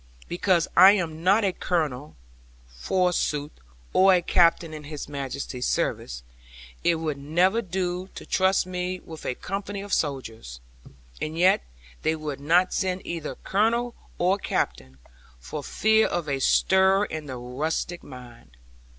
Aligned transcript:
Because 0.27 0.67
I 0.75 0.93
am 0.93 1.23
not 1.23 1.45
a 1.45 1.53
Colonel, 1.53 2.15
forsooth, 2.67 3.51
or 3.93 4.15
a 4.15 4.23
Captain 4.23 4.73
in 4.73 4.85
His 4.85 5.07
Majesty's 5.07 5.67
service, 5.67 6.23
it 6.83 6.95
would 6.95 7.19
never 7.19 7.61
do 7.61 8.09
to 8.15 8.25
trust 8.25 8.65
me 8.65 8.99
with 8.99 9.27
a 9.27 9.35
company 9.35 9.79
of 9.83 9.93
soldiers! 9.93 10.59
And 11.21 11.37
yet 11.37 11.61
they 12.01 12.15
would 12.15 12.39
not 12.39 12.73
send 12.73 13.05
either 13.05 13.35
Colonel 13.43 13.93
or 14.17 14.39
Captain, 14.39 14.97
for 15.39 15.63
fear 15.63 16.07
of 16.07 16.27
a 16.27 16.39
stir 16.39 17.03
in 17.05 17.27
the 17.27 17.37
rustic 17.37 18.01
mind. 18.03 18.57